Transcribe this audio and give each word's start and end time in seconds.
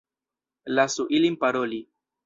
Lasu 0.79 1.07
ilin 1.19 1.39
paroli. 1.45 1.81